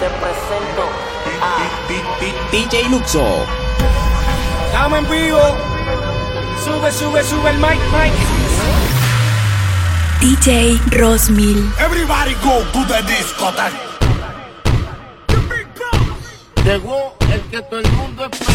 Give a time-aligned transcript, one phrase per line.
[0.00, 0.88] te presento
[1.42, 3.44] a DJ Luxo.
[4.66, 5.38] Estamos en vivo.
[6.64, 8.12] Sube, sube, sube el mic, mic.
[10.20, 11.70] DJ Rosmil.
[11.78, 13.76] Everybody go to the discotheque.
[16.64, 18.49] Llegó el que todo el mundo espera.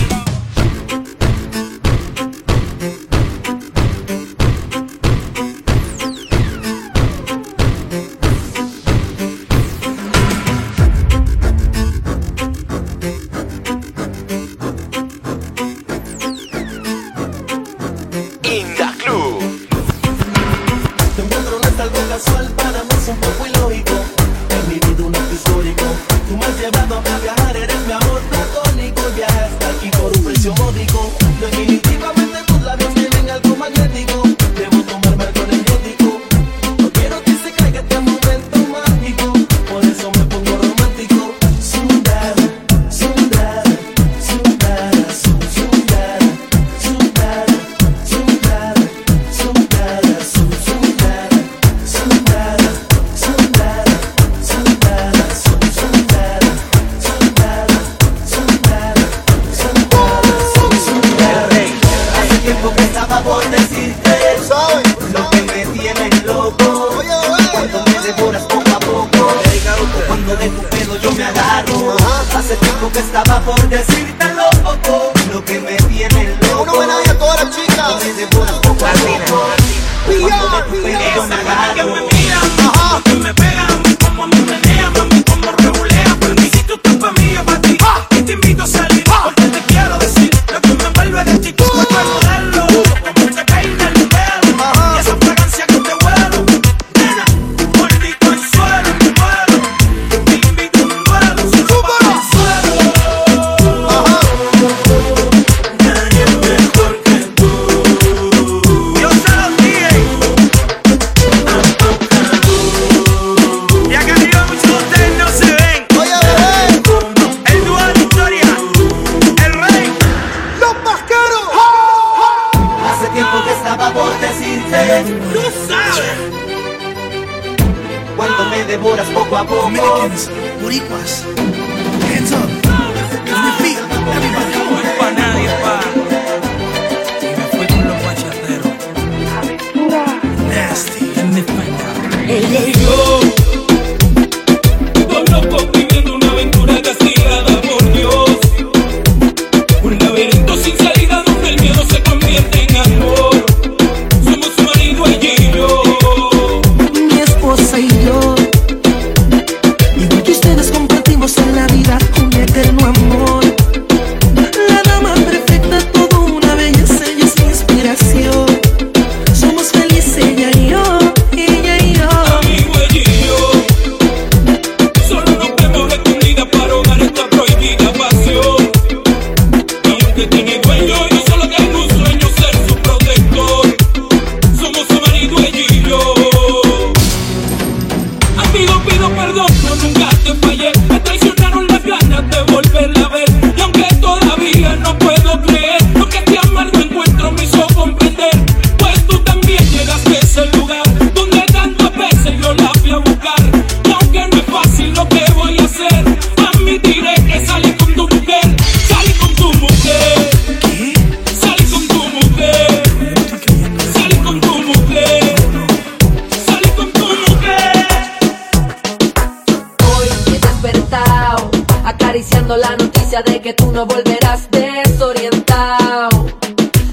[222.16, 226.10] acariciando la noticia de que tú no volverás desorientado.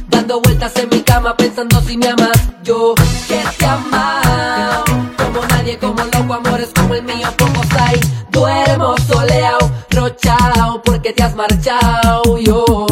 [0.09, 2.51] Dando vueltas en mi cama pensando si me amas.
[2.65, 2.93] Yo
[3.29, 4.85] que te amado,
[5.17, 8.01] como nadie, como loco, amores como el mío, pocos hay.
[8.33, 12.39] Duermo soleado, rochao, porque te has marchado.
[12.39, 12.92] Yo.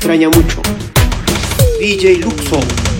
[0.00, 0.62] extraña mucho.
[1.78, 2.99] DJ Luxo.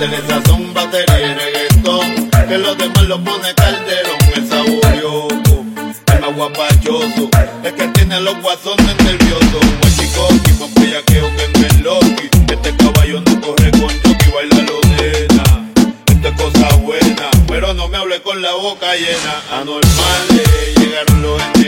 [0.00, 2.30] Pertenece son batería y reggaetón.
[2.48, 4.16] Que los demás lo pone calderón.
[4.34, 5.64] El saborioso,
[6.14, 7.28] el más guapachoso.
[7.62, 9.60] Es que tiene los guasones nerviosos.
[9.80, 12.30] Buen chico, tipo bellaqueo que es loqui.
[12.50, 15.68] Este caballo no corre con y baila lo nena.
[16.06, 19.60] Esto es cosa buena, pero no me hable con la boca llena.
[19.60, 21.59] Anormales, llegaron los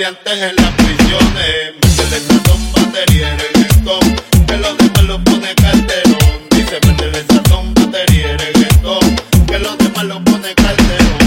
[0.00, 1.74] maleantes en las prisiones.
[1.94, 4.00] Se le satón batería reggaetón,
[4.46, 6.40] que los demás lo pone calderón.
[6.50, 9.16] Dice métele satón batería reggaetón,
[9.46, 11.18] que los demás lo pone calderón.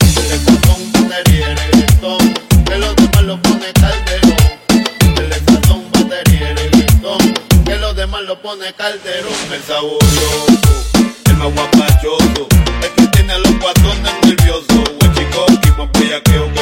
[0.00, 2.34] Métele satón batería reggaetón,
[2.64, 4.36] que los demás lo pone calderón.
[5.00, 7.34] Métele satón batería reggaetón,
[7.64, 9.32] que los demás lo pone calderón.
[9.52, 10.46] El saboroso,
[11.26, 12.48] el más guapachoso,
[12.82, 14.90] el que tiene a los guatones nerviosos.
[15.02, 16.57] El chico que más que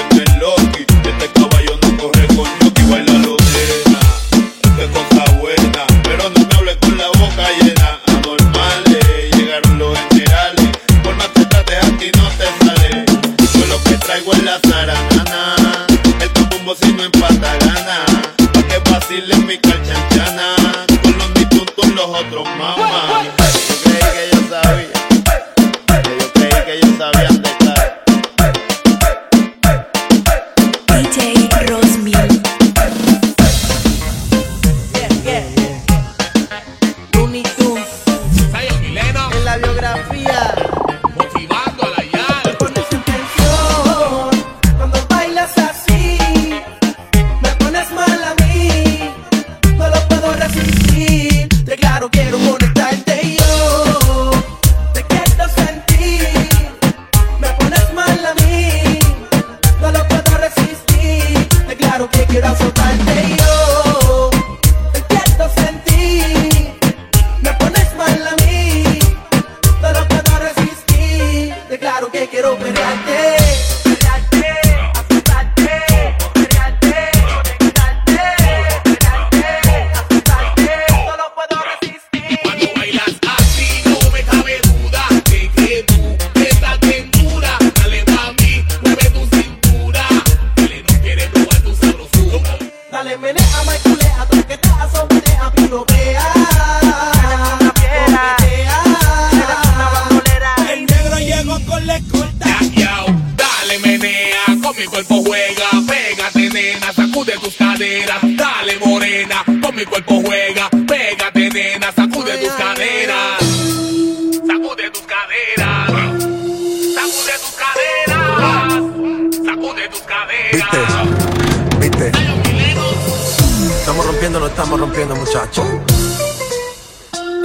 [124.37, 125.67] rompiendo, no estamos rompiendo, muchachos.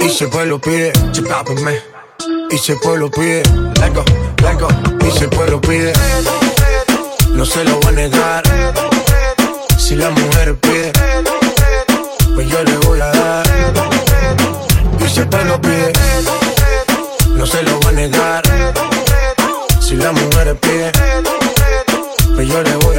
[0.00, 1.80] Y si el pueblo pide, chipápenme.
[2.50, 3.42] Y si el pueblo pide,
[3.74, 4.04] blanco,
[4.36, 4.68] blanco.
[5.06, 5.92] Y si el pueblo pide,
[7.30, 8.42] no se lo voy a negar.
[9.78, 10.92] Si la mujer pide,
[12.34, 13.46] pues yo le voy a dar.
[15.00, 15.92] Y si el pueblo pide,
[17.28, 18.42] no se lo voy a negar.
[19.80, 20.92] Si la mujer pide,
[22.34, 22.91] pues yo le voy a dar.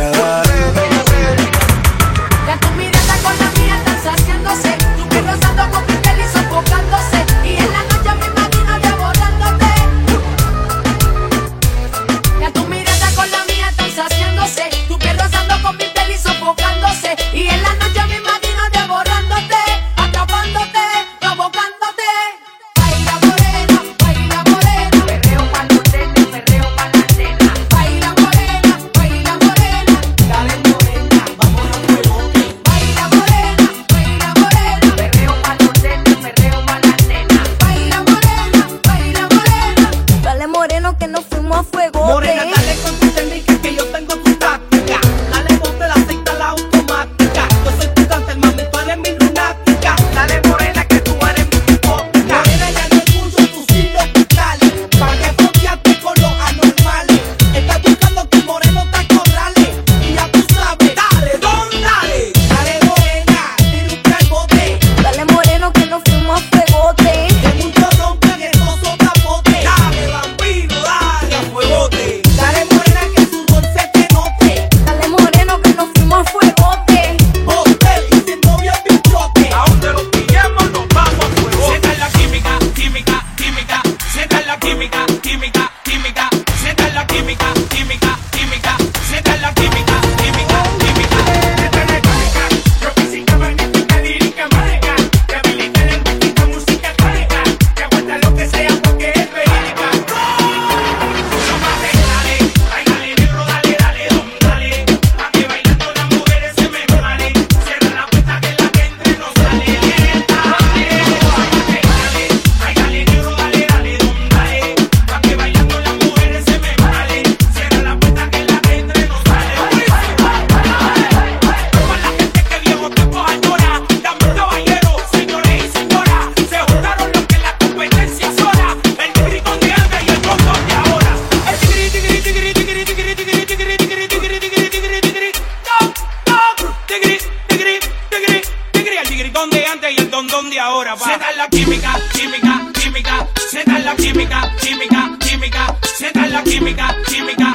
[140.50, 141.06] de ahora, va.
[141.06, 143.28] Se da la química, química, química.
[143.50, 145.76] Se da la química, química, química.
[145.98, 147.53] Se da la química, química.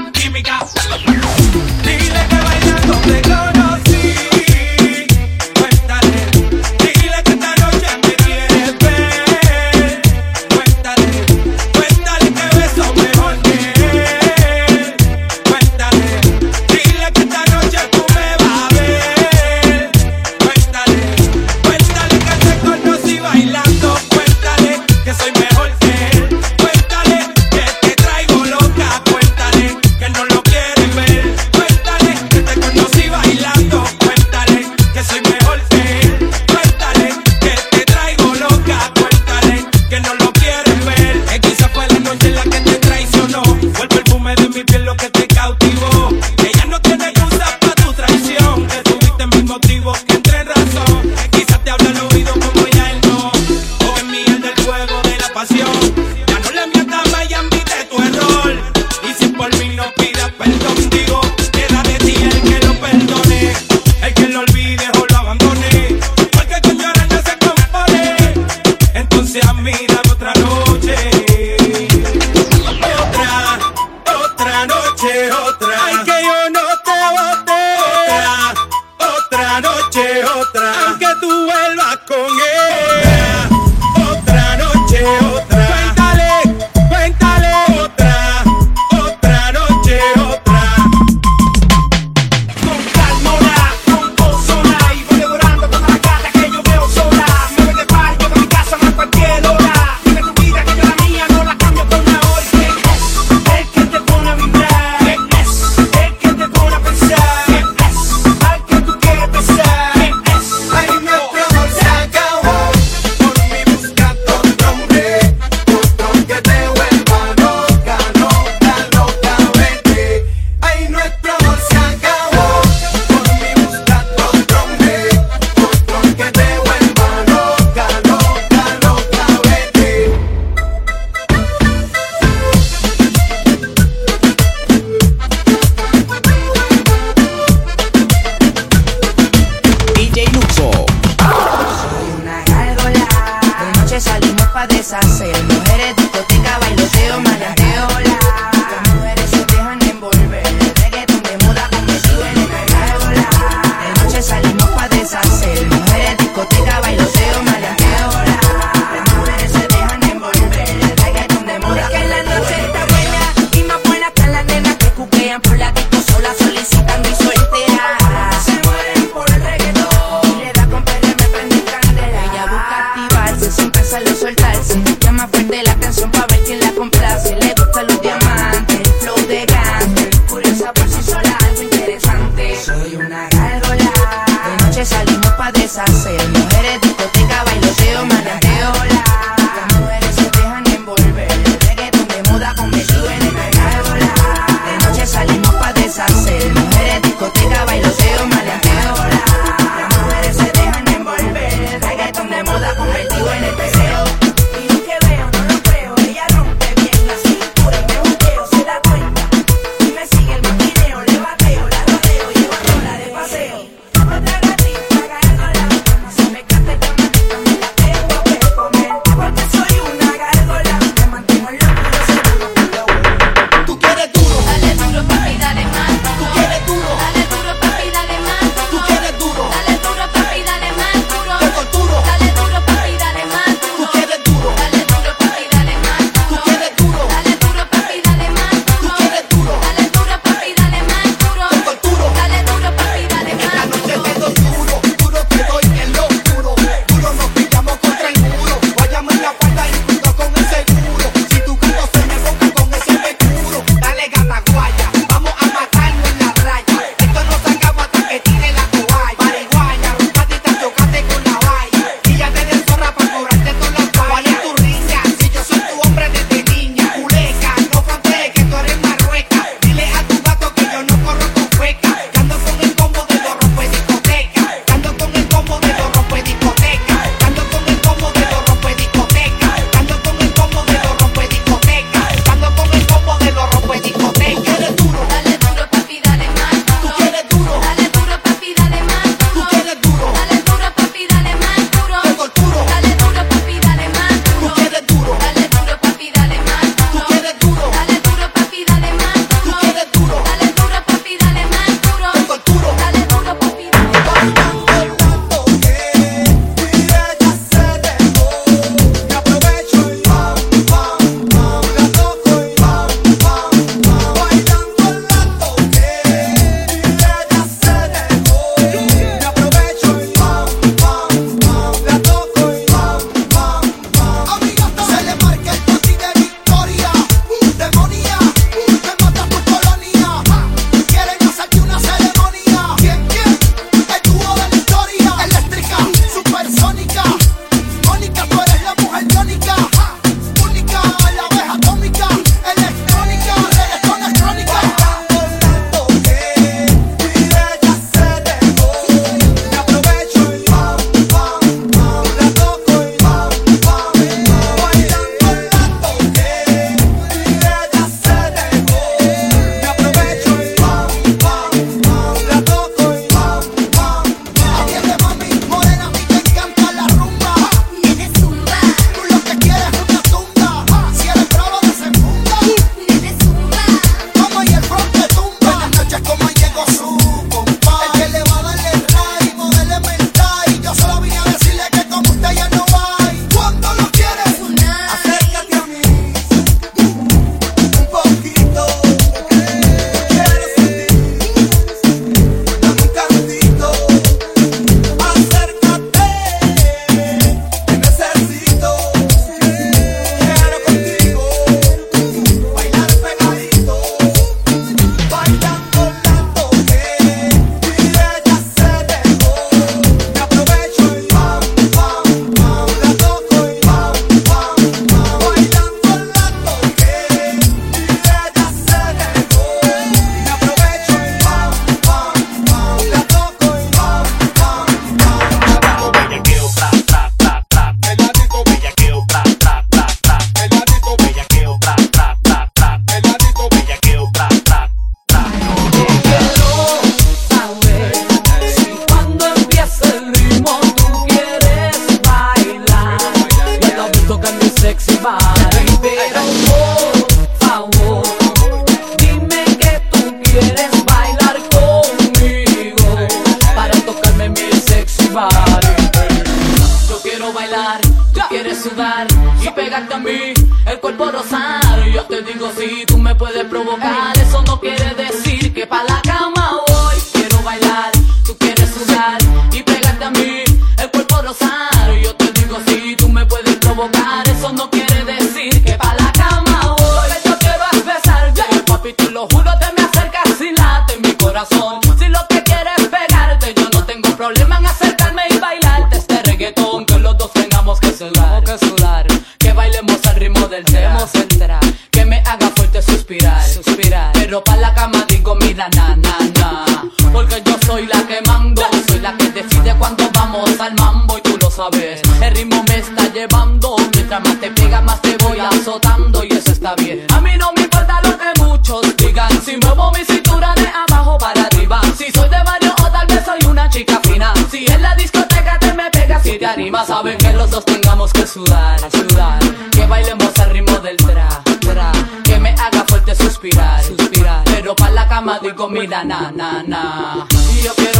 [516.54, 519.38] tarima saben que los dos tengamos que sudar, sudar.
[519.70, 521.28] Que bailemos al ritmo del tra,
[521.60, 521.92] tra.
[522.24, 524.44] Que me haga fuerte suspirar, suspirar.
[524.44, 527.26] Pero pa' la cama digo mira na, na, na.
[527.52, 527.97] Y yo quiero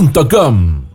[0.00, 0.87] damos